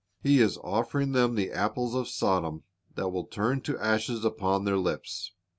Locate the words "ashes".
3.77-4.25